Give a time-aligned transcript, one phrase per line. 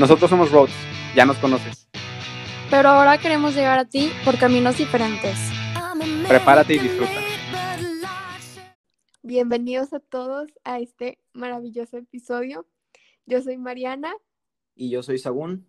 [0.00, 0.72] Nosotros somos Roads,
[1.14, 1.86] ya nos conoces.
[2.70, 5.38] Pero ahora queremos llegar a ti por caminos diferentes.
[6.26, 7.20] Prepárate y disfruta.
[9.20, 12.66] Bienvenidos a todos a este maravilloso episodio.
[13.26, 14.14] Yo soy Mariana.
[14.74, 15.66] Y yo soy Sagún.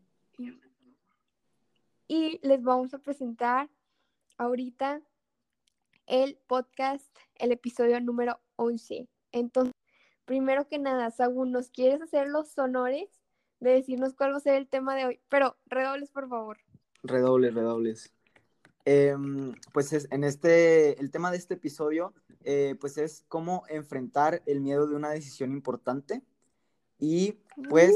[2.08, 3.70] Y les vamos a presentar
[4.38, 5.02] ahorita
[6.08, 9.10] el podcast, el episodio número 11.
[9.34, 9.74] Entonces,
[10.24, 13.21] primero que nada, Sagún, ¿nos quieres hacer los honores
[13.62, 15.20] de decirnos cuál va a ser el tema de hoy?
[15.30, 16.58] Pero redobles, por favor.
[17.04, 18.14] Redobles, redobles.
[18.84, 24.42] Em, pues es, en este, el tema de este episodio, eh, pues es cómo enfrentar
[24.46, 26.22] el miedo de una decisión importante.
[27.00, 27.38] Y
[27.70, 27.94] pues,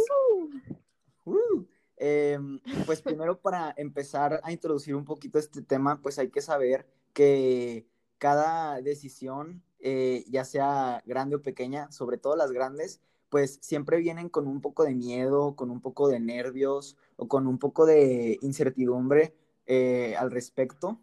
[1.26, 1.32] uh.
[1.32, 1.66] Uh,
[1.98, 6.86] em, pues primero para empezar a introducir un poquito este tema, pues hay que saber
[7.13, 7.88] que
[8.20, 14.30] cada decisión, eh, ya sea grande o pequeña, sobre todo las grandes, pues siempre vienen
[14.30, 18.38] con un poco de miedo, con un poco de nervios o con un poco de
[18.42, 21.02] incertidumbre eh, al respecto,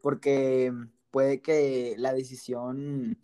[0.00, 0.72] porque
[1.10, 3.18] puede que la decisión,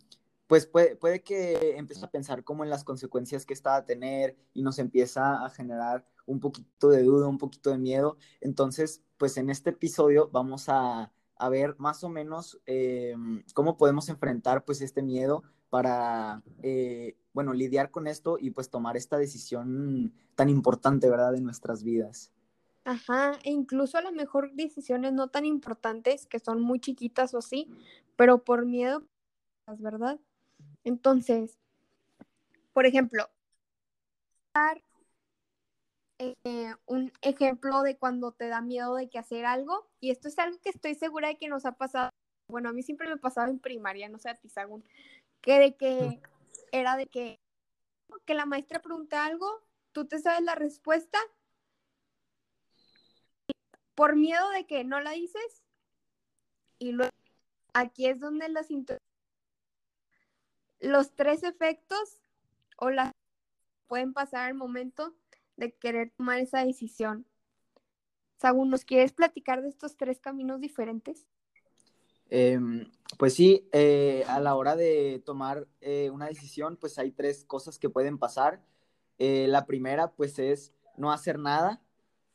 [0.47, 4.35] pues puede, puede que empiece a pensar como en las consecuencias que está a tener
[4.53, 8.17] y nos empieza a generar un poquito de duda, un poquito de miedo.
[8.41, 13.15] Entonces, pues en este episodio vamos a, a ver más o menos eh,
[13.53, 18.97] cómo podemos enfrentar pues este miedo para, eh, bueno, lidiar con esto y pues tomar
[18.97, 22.31] esta decisión tan importante, ¿verdad?, de nuestras vidas.
[22.85, 27.39] Ajá, e incluso a lo mejor decisiones no tan importantes, que son muy chiquitas o
[27.39, 27.69] así,
[28.15, 29.03] pero por miedo,
[29.77, 30.19] ¿verdad?
[30.83, 31.57] Entonces,
[32.73, 33.29] por ejemplo,
[36.17, 40.39] eh, un ejemplo de cuando te da miedo de que hacer algo, y esto es
[40.39, 42.09] algo que estoy segura de que nos ha pasado,
[42.49, 44.83] bueno, a mí siempre me pasaba en primaria, no sé a ti, Sagún,
[45.41, 46.19] que de que
[46.71, 47.39] era de que,
[48.25, 51.19] que la maestra pregunta algo, tú te sabes la respuesta,
[53.95, 55.63] por miedo de que no la dices,
[56.77, 57.11] y luego
[57.73, 58.67] aquí es donde las
[60.79, 62.21] los tres efectos
[62.77, 63.11] o las
[63.87, 65.15] pueden pasar al momento
[65.57, 67.25] de querer tomar esa decisión.
[68.37, 71.27] Sagún, ¿nos quieres platicar de estos tres caminos diferentes?
[72.29, 77.43] Em, pues sí, eh, a la hora de tomar eh, una decisión, pues hay tres
[77.45, 78.61] cosas que pueden pasar.
[79.17, 81.81] Eh, la primera, pues es no hacer nada.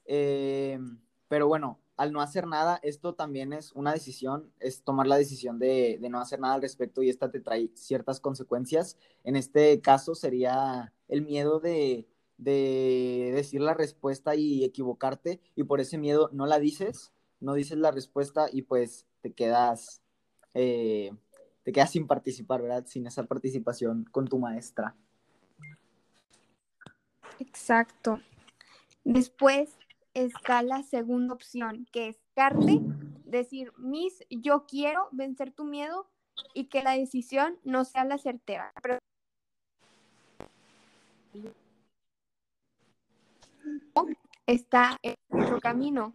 [0.07, 5.17] Em, pero bueno, al no hacer nada, esto también es una decisión, es tomar la
[5.17, 8.99] decisión de, no hacer nada al respecto y esta te trae ciertas consecuencias.
[9.25, 12.07] En este caso sería el miedo de
[12.37, 17.93] decir la respuesta y equivocarte y por ese miedo no la dices, no dices la
[17.93, 20.03] respuesta y pues te quedas,
[20.53, 21.11] eh,
[21.63, 22.85] te quedas sin participar, ¿verdad?
[22.87, 24.95] Sin esa participación con tu maestra.
[27.39, 28.21] Exacto.
[29.03, 29.79] Después
[30.13, 32.81] está la segunda opción, que es Carte,
[33.25, 36.11] decir, Miss, yo quiero vencer tu miedo
[36.53, 38.75] y que la decisión no sea la certera.
[38.83, 38.99] Pero
[44.47, 46.15] está en nuestro camino.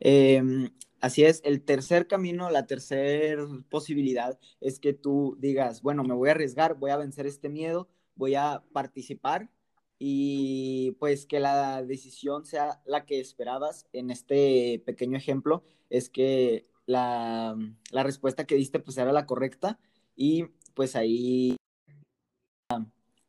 [0.00, 0.70] Eh,
[1.00, 6.28] así es, el tercer camino, la tercera posibilidad es que tú digas, bueno, me voy
[6.28, 9.50] a arriesgar, voy a vencer este miedo, voy a participar
[9.98, 13.86] y pues que la decisión sea la que esperabas.
[13.92, 17.56] En este pequeño ejemplo es que la,
[17.90, 19.78] la respuesta que diste pues era la correcta
[20.16, 21.56] y pues ahí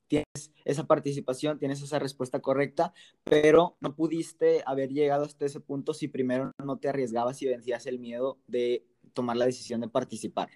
[0.10, 2.94] tienes esa participación, tienes esa respuesta correcta,
[3.24, 7.86] pero no pudiste haber llegado hasta ese punto si primero no te arriesgabas y vencías
[7.86, 10.50] el miedo de tomar la decisión de participar.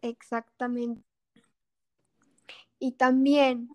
[0.00, 1.02] Exactamente.
[2.78, 3.68] Y también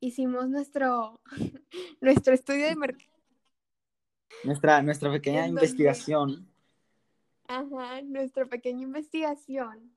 [0.00, 1.20] hicimos nuestro,
[2.00, 3.10] nuestro estudio de mercado.
[4.44, 6.48] Nuestra, nuestra pequeña investigación.
[7.46, 9.92] Ajá, nuestra pequeña investigación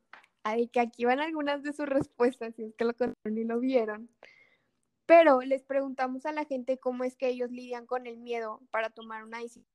[0.72, 4.10] Que aquí van algunas de sus respuestas, si es que lo contaron y lo vieron.
[5.08, 8.92] Pero les preguntamos a la gente cómo es que ellos lidian con el miedo para
[8.92, 9.66] tomar una decisión.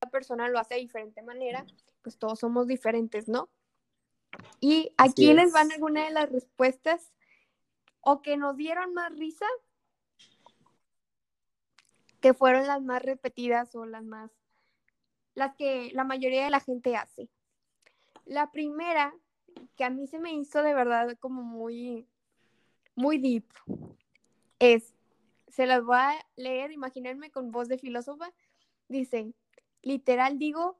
[0.00, 1.64] Cada persona lo hace de diferente manera,
[2.02, 3.48] pues todos somos diferentes, ¿no?
[4.60, 7.12] Y aquí les van algunas de las respuestas
[8.00, 9.46] o que nos dieron más risa,
[12.20, 14.32] que fueron las más repetidas o las más,
[15.34, 17.28] las que la mayoría de la gente hace.
[18.24, 19.14] La primera,
[19.76, 22.06] que a mí se me hizo de verdad como muy,
[22.94, 23.44] muy deep,
[24.58, 24.94] es,
[25.48, 28.32] se las voy a leer, imagínense con voz de filósofa,
[28.88, 29.34] dice,
[29.82, 30.78] literal digo,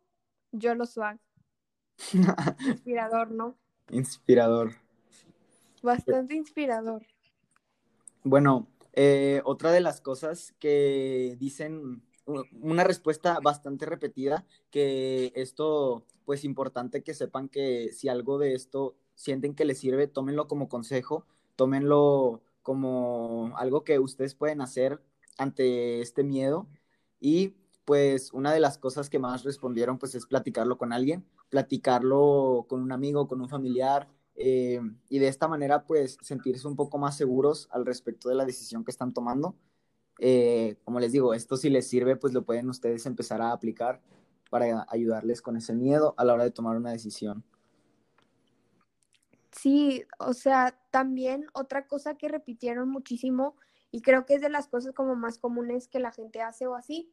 [0.52, 1.18] yo lo swag.
[2.66, 3.56] Inspirador, ¿no?
[3.90, 4.72] Inspirador.
[5.82, 7.04] Bastante inspirador.
[8.24, 16.44] Bueno, Eh, otra de las cosas que dicen, una respuesta bastante repetida, que esto, pues
[16.44, 21.26] importante que sepan que si algo de esto sienten que les sirve, tómenlo como consejo,
[21.56, 25.00] tómenlo como algo que ustedes pueden hacer
[25.38, 26.68] ante este miedo
[27.20, 27.54] y
[27.84, 32.80] pues una de las cosas que más respondieron pues es platicarlo con alguien, platicarlo con
[32.80, 37.16] un amigo, con un familiar eh, y de esta manera pues sentirse un poco más
[37.16, 39.56] seguros al respecto de la decisión que están tomando.
[40.18, 44.00] Eh, como les digo, esto si les sirve pues lo pueden ustedes empezar a aplicar
[44.50, 47.44] para ayudarles con ese miedo a la hora de tomar una decisión.
[49.50, 53.56] Sí, o sea, también otra cosa que repitieron muchísimo
[53.90, 56.74] y creo que es de las cosas como más comunes que la gente hace o
[56.74, 57.12] así,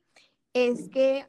[0.54, 1.26] es que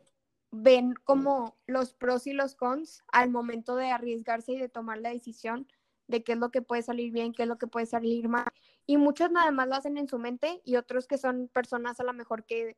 [0.52, 5.10] ven como los pros y los cons al momento de arriesgarse y de tomar la
[5.10, 5.66] decisión
[6.08, 8.52] de qué es lo que puede salir bien, qué es lo que puede salir mal.
[8.90, 12.02] Y muchos nada más lo hacen en su mente y otros que son personas a
[12.02, 12.76] lo mejor que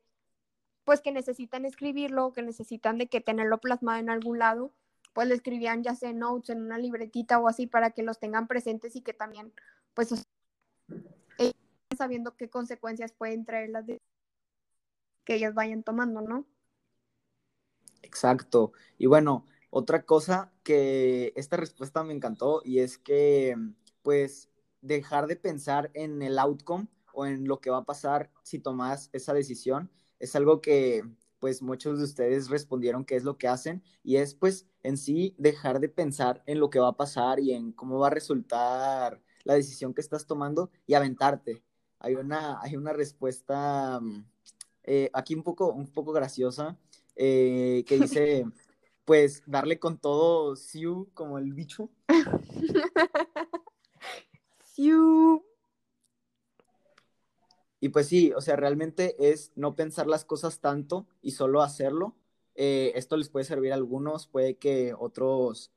[0.83, 4.75] pues que necesitan escribirlo, que necesitan de que tenerlo plasmado en algún lado,
[5.13, 8.47] pues lo escribían ya sea notes, en una libretita o así para que los tengan
[8.47, 9.53] presentes y que también
[9.95, 10.27] pues
[11.97, 13.99] sabiendo qué consecuencias pueden traer las de
[15.23, 16.45] que ellos vayan tomando, ¿no?
[18.03, 18.71] Exacto.
[18.99, 23.55] Y bueno, otra cosa que esta respuesta me encantó y es que,
[24.03, 24.51] pues,
[24.83, 29.09] dejar de pensar en el outcome o en lo que va a pasar si tomas
[29.13, 29.89] esa decisión
[30.19, 31.03] es algo que,
[31.39, 35.35] pues, muchos de ustedes respondieron que es lo que hacen y es, pues, en sí
[35.37, 39.21] dejar de pensar en lo que va a pasar y en cómo va a resultar
[39.43, 41.61] la decisión que estás tomando y aventarte.
[41.99, 44.25] Hay una, hay una respuesta mm,
[44.83, 46.77] eh, aquí un poco, un poco graciosa,
[47.15, 48.45] eh, que dice,
[49.05, 51.89] pues, darle con todo Siu como el bicho.
[57.79, 62.15] Y pues sí, o sea, realmente es no pensar las cosas tanto y solo hacerlo.
[62.55, 65.71] Eh, esto les puede servir a algunos, puede que otros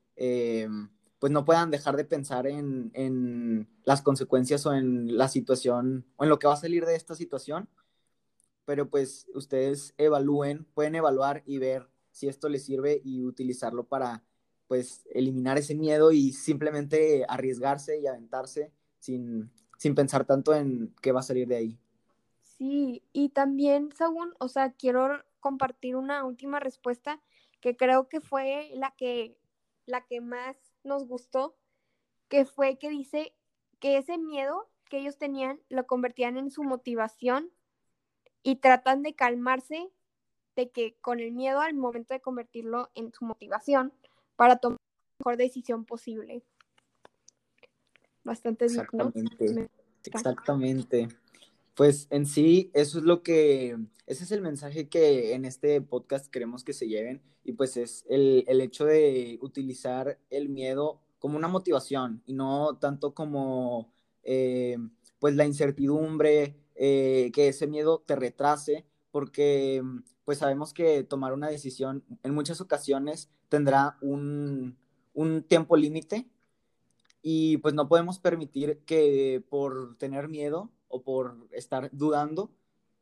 [1.19, 6.25] pues no puedan dejar de pensar en, en, las consecuencias o en la situación o
[6.25, 7.69] en lo que va a salir de esta situación
[8.67, 14.25] pero pues ustedes evalúen, pueden evaluar y ver si esto les sirve y utilizarlo para
[14.67, 18.73] pues eliminar ese miedo y simplemente arriesgarse y aventarse
[19.07, 21.79] sin, sin pensar tanto en qué va a salir de ahí.
[22.43, 27.21] Sí, y también, según, o sea, quiero compartir una última respuesta
[27.61, 29.37] que creo que fue la que,
[29.87, 31.57] la que más nos gustó,
[32.29, 33.35] que fue que dice
[33.79, 37.51] que ese miedo que ellos tenían lo convertían en su motivación
[38.43, 39.91] y tratan de calmarse
[40.55, 43.93] de que con el miedo al momento de convertirlo en su motivación
[44.37, 46.43] para tomar la mejor decisión posible.
[48.27, 49.71] Bastante Exactamente.
[50.05, 51.09] Exactamente.
[51.77, 56.27] Pues en sí, eso es lo que, ese es el mensaje que en este podcast
[56.27, 61.47] queremos que se lleven y pues es el, hecho de utilizar el miedo como una
[61.47, 63.93] motivación y no tanto como
[64.25, 64.77] eh,
[65.21, 69.85] pues la incertidumbre, eh, que ese miedo te retrase, porque
[70.25, 74.77] pues sabemos que tomar una decisión en muchas ocasiones tendrá un,
[75.15, 76.27] un tiempo límite
[77.29, 82.53] y pues no podemos permitir que por tener miedo o por estar dudando,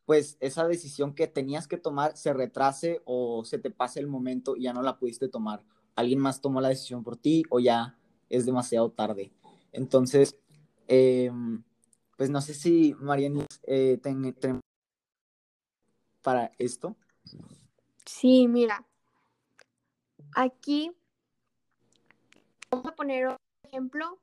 [0.07, 4.57] pues esa decisión que tenías que tomar se retrase o se te pase el momento
[4.57, 5.63] y ya no la pudiste tomar.
[5.95, 7.99] Alguien más tomó la decisión por ti o ya
[8.31, 9.31] es demasiado tarde.
[9.73, 10.35] Entonces,
[10.89, 11.31] eh,
[12.17, 14.01] pues no sé si Marianis eh,
[16.23, 16.97] para esto.
[18.07, 18.87] Sí, mira.
[20.35, 20.93] Aquí
[22.71, 23.37] vamos a poner
[23.75, 24.21] ejemplo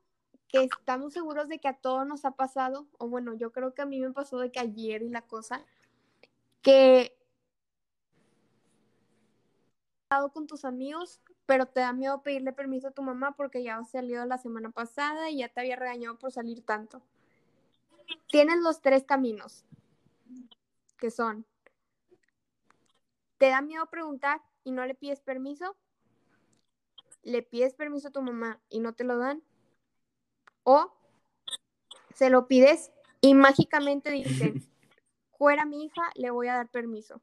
[0.48, 3.82] que estamos seguros de que a todos nos ha pasado, o bueno, yo creo que
[3.82, 5.66] a mí me pasó de que ayer y la cosa,
[6.62, 7.18] que
[10.34, 13.92] con tus amigos, pero te da miedo pedirle permiso a tu mamá porque ya has
[13.92, 17.02] salido la semana pasada y ya te había regañado por salir tanto.
[18.28, 19.64] Tienes los tres caminos,
[20.98, 21.46] que son,
[23.38, 25.78] te da miedo preguntar y no le pides permiso,
[27.24, 29.44] le pides permiso a tu mamá y no te lo dan,
[30.64, 30.94] o
[32.14, 34.64] se lo pides y mágicamente dicen,
[35.38, 37.22] fuera mi hija, le voy a dar permiso.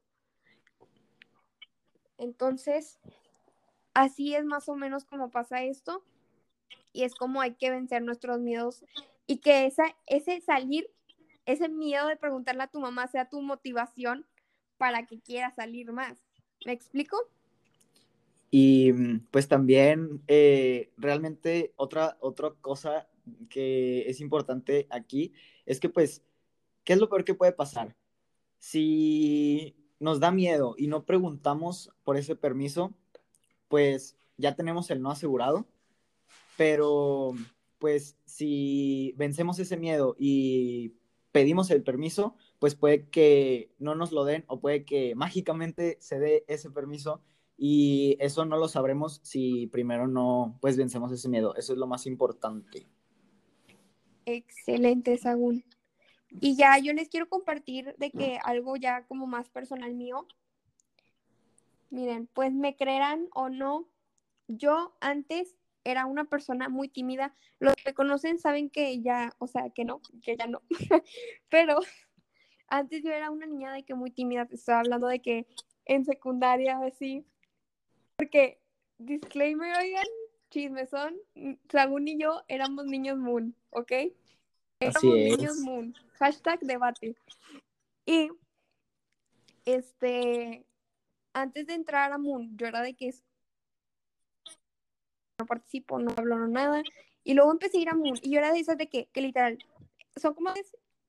[2.17, 2.99] Entonces,
[3.93, 6.03] así es más o menos como pasa esto
[6.91, 8.83] y es como hay que vencer nuestros miedos
[9.25, 10.89] y que esa, ese salir,
[11.45, 14.25] ese miedo de preguntarle a tu mamá sea tu motivación
[14.77, 16.17] para que quiera salir más.
[16.65, 17.17] ¿Me explico?
[18.51, 18.91] Y
[19.31, 23.07] pues también eh, realmente otra, otra cosa
[23.49, 25.33] que es importante aquí
[25.65, 26.23] es que pues
[26.83, 27.95] ¿qué es lo peor que puede pasar?
[28.57, 32.93] Si nos da miedo y no preguntamos por ese permiso,
[33.67, 35.67] pues ya tenemos el no asegurado,
[36.57, 37.33] pero
[37.77, 40.95] pues si vencemos ese miedo y
[41.31, 46.19] pedimos el permiso, pues puede que no nos lo den o puede que mágicamente se
[46.19, 47.21] dé ese permiso
[47.61, 51.55] y eso no lo sabremos si primero no pues vencemos ese miedo.
[51.55, 52.87] Eso es lo más importante.
[54.25, 55.65] Excelente, Sagún.
[56.29, 60.25] Y ya yo les quiero compartir de que algo ya como más personal mío.
[61.89, 63.89] Miren, pues me creerán o no,
[64.47, 67.35] yo antes era una persona muy tímida.
[67.59, 70.61] Los que conocen saben que ya, o sea, que no, que ya no.
[71.49, 71.79] Pero
[72.67, 75.45] antes yo era una niña de que muy tímida, te estaba hablando de que
[75.83, 77.25] en secundaria así.
[78.19, 78.59] Porque,
[78.97, 80.05] disclaimer, oigan,
[80.49, 81.15] chismesón,
[81.69, 83.93] Sagún y yo éramos niños moon, ¿ok?
[84.81, 85.95] Éramos niños moon.
[86.15, 87.15] Hashtag debate.
[88.05, 88.29] Y,
[89.63, 90.65] este,
[91.33, 93.13] antes de entrar a Moon, yo era de que
[95.37, 96.83] no participo, no hablo nada.
[97.23, 99.21] Y luego empecé a ir a Moon y yo era de esas de que, que
[99.21, 99.59] literal,
[100.17, 100.51] son como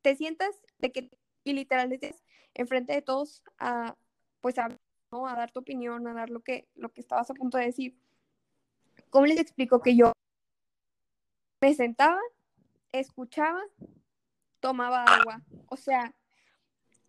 [0.03, 1.11] te sientas de que
[1.43, 1.99] y literal
[2.55, 3.97] enfrente de todos a
[4.41, 4.69] pues a,
[5.11, 5.27] ¿no?
[5.27, 7.97] a dar tu opinión, a dar lo que, lo que estabas a punto de decir.
[9.11, 10.13] ¿Cómo les explico que yo
[11.61, 12.21] me sentaba,
[12.93, 13.63] escuchaba,
[14.61, 15.43] tomaba agua?
[15.69, 16.15] O sea,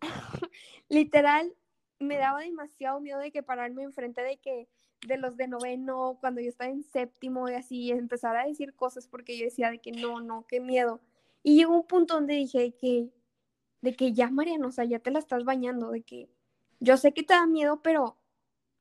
[0.88, 1.54] literal,
[1.98, 4.68] me daba demasiado miedo de que pararme enfrente de que
[5.06, 9.08] de los de noveno, cuando yo estaba en séptimo y así, empezar a decir cosas
[9.08, 11.00] porque yo decía de que no, no, qué miedo.
[11.42, 13.08] Y llegó un punto donde dije que,
[13.80, 16.28] de que ya, Mariana, o sea, ya te la estás bañando, de que
[16.82, 18.16] yo sé que te da miedo, pero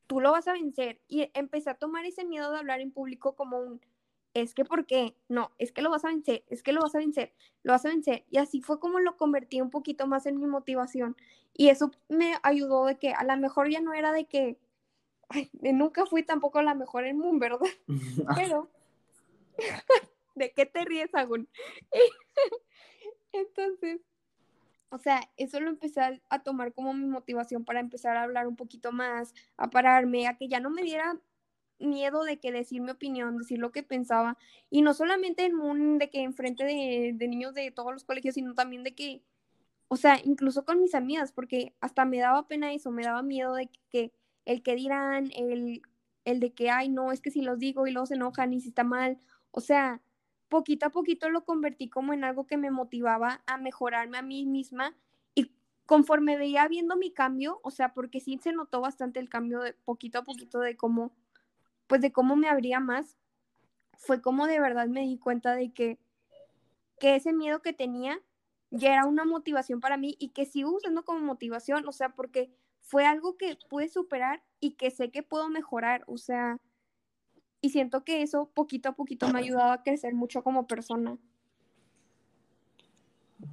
[0.08, 1.00] tú lo vas a vencer.
[1.08, 3.80] Y empecé a tomar ese miedo de hablar en público como un,
[4.34, 5.16] es que ¿por qué?
[5.30, 7.32] No, es que lo vas a vencer, es que lo vas a vencer,
[7.64, 8.26] lo vas a vencer.
[8.32, 11.16] Y así fue como lo convertí un poquito más en mi motivación.
[11.54, 14.58] Y eso me ayudó de que a lo mejor ya no era de que
[15.62, 17.60] nunca fui tampoco la mejor en Moon, ¿verdad?
[18.36, 18.68] Pero,
[20.36, 21.48] ¿de qué te ríes, Agún?
[23.32, 24.02] Entonces,
[24.92, 28.58] o sea, eso lo empecé a, tomar como mi motivación para empezar a hablar un
[28.58, 31.18] poquito más, a pararme, a que ya no me diera
[31.80, 34.38] miedo de que decir mi opinión, decir lo que pensaba,
[34.70, 38.36] y no solamente en Moon, de que enfrente de, de niños de todos los colegios,
[38.36, 39.24] sino también de que,
[39.88, 43.56] o sea, incluso con mis amigas, porque hasta me daba pena eso, me daba miedo
[43.56, 44.12] de que
[44.46, 45.82] el que dirán, el,
[46.26, 48.60] el de que, ay, no, es que si los digo y luego se enojan y
[48.62, 49.20] si está mal,
[49.52, 50.02] o sea,
[50.52, 54.46] poquito a poquito lo convertí como en algo que me motivaba a mejorarme a mí
[54.46, 54.94] misma
[55.34, 55.50] y
[55.86, 59.74] conforme veía viendo mi cambio, o sea, porque sí se notó bastante el cambio de
[59.74, 61.14] poquito a poquito de cómo,
[61.88, 63.18] pues de cómo me abría más,
[63.98, 65.98] fue como de verdad me di cuenta de que,
[67.00, 68.20] que ese miedo que tenía
[68.72, 72.54] ya era una motivación para mí y que sigo usando como motivación, o sea, porque
[72.82, 76.58] fue algo que pude superar y que sé que puedo mejorar, o sea,
[77.62, 81.18] y siento que eso poquito a poquito me ha ayudado a crecer mucho como persona.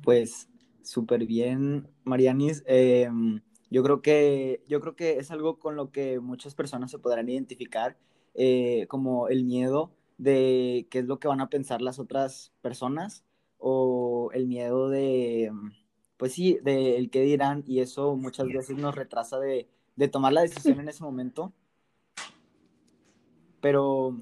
[0.03, 0.49] Pues
[0.83, 2.63] súper bien, Marianis.
[2.67, 6.99] Em, yo creo que yo creo que es algo con lo que muchas personas se
[6.99, 7.97] podrán identificar,
[8.35, 13.25] eh, como el miedo de qué es lo que van a pensar las otras personas
[13.59, 15.53] o el miedo de
[16.19, 19.69] pues sí, del qué dirán, y eso muchas veces nos retrasa de,
[20.11, 21.53] tomar la decisión en ese momento.
[23.61, 24.21] Pero,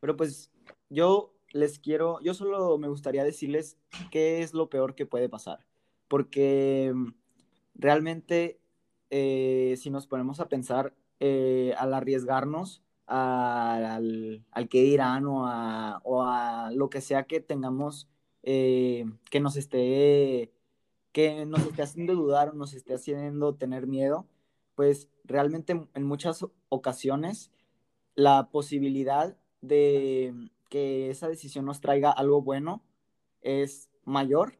[0.00, 0.50] pero pues
[0.90, 3.78] yo les quiero, yo solo me gustaría decirles
[4.10, 5.66] qué es lo peor que puede pasar,
[6.08, 6.92] porque
[7.74, 8.60] realmente
[9.10, 16.00] eh, si nos ponemos a pensar eh, al arriesgarnos al, al que dirán o a,
[16.04, 18.08] o a, lo que sea que tengamos
[18.42, 20.52] eh, que nos esté
[21.12, 24.26] que nos esté haciendo dudar o nos esté haciendo tener miedo,
[24.74, 27.52] pues realmente en muchas ocasiones
[28.14, 32.82] la posibilidad de que esa decisión nos traiga algo bueno
[33.40, 34.58] es mayor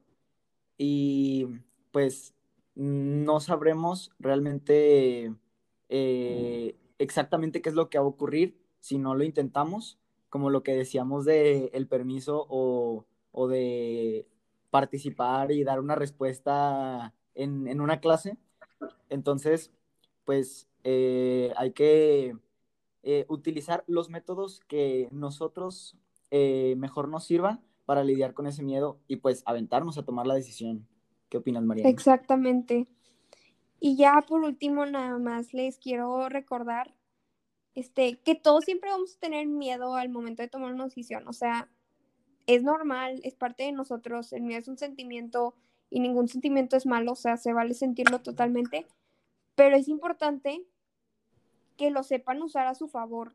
[0.78, 1.46] y
[1.92, 2.34] pues
[2.74, 5.34] no sabremos realmente
[5.88, 10.62] eh, exactamente qué es lo que va a ocurrir si no lo intentamos, como lo
[10.62, 14.26] que decíamos de el permiso o, o de
[14.70, 18.36] participar y dar una respuesta en, una clase.
[19.08, 19.72] Entonces,
[20.24, 22.36] pues eh, hay que
[23.04, 25.96] eh, utilizar los métodos que nosotros
[26.30, 30.34] eh, mejor nos sirvan para lidiar con ese miedo y pues aventarnos a tomar la
[30.34, 30.86] decisión.
[31.28, 31.88] ¿Qué opinas, María?
[31.88, 32.86] Exactamente.
[33.78, 36.94] Y ya por último, nada más les quiero recordar
[37.74, 41.26] este, que todos siempre vamos a tener miedo al momento de tomar una decisión.
[41.28, 41.68] O sea,
[42.46, 45.54] es normal, es parte de nosotros, el miedo es un sentimiento
[45.90, 48.86] y ningún sentimiento es malo, o sea, se vale sentirlo totalmente,
[49.54, 50.64] pero es importante
[51.76, 53.34] que lo sepan usar a su favor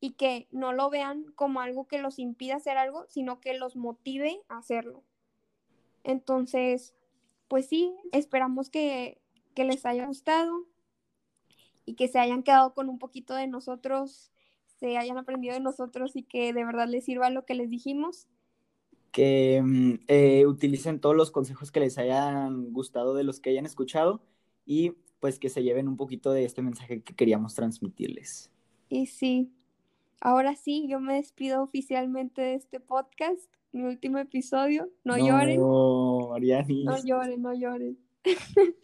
[0.00, 3.76] y que no lo vean como algo que los impida hacer algo, sino que los
[3.76, 5.02] motive a hacerlo.
[6.04, 6.94] Entonces,
[7.48, 9.20] pues sí, esperamos que,
[9.54, 10.66] que les haya gustado
[11.84, 14.30] y que se hayan quedado con un poquito de nosotros,
[14.78, 18.28] se hayan aprendido de nosotros y que de verdad les sirva lo que les dijimos.
[19.12, 23.66] Que mm, eh, utilicen todos los consejos que les hayan gustado de los que hayan
[23.66, 24.20] escuchado
[24.66, 28.50] y pues que se lleven un poquito de este mensaje que queríamos transmitirles.
[28.88, 29.50] Y sí,
[30.20, 34.90] ahora sí, yo me despido oficialmente de este podcast, mi último episodio.
[35.04, 35.60] No, lloren.
[35.60, 36.84] No, Marianis.
[36.84, 37.98] No lloren, no lloren.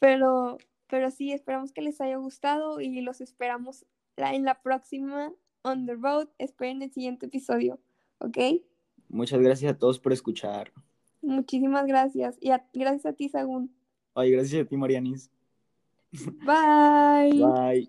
[0.00, 0.58] pero,
[0.88, 3.84] pero sí, esperamos que les haya gustado y los esperamos
[4.16, 5.32] en la próxima
[5.62, 6.28] On the Road.
[6.38, 7.78] Esperen el siguiente episodio,
[8.18, 8.38] ¿ok?
[9.08, 10.72] Muchas gracias a todos por escuchar.
[11.22, 12.36] Muchísimas gracias.
[12.40, 13.74] Y a- gracias a ti, Sagún.
[14.14, 15.30] Ay, gracias a ti, Marianis.
[16.44, 17.32] Bye.
[17.32, 17.88] Bye.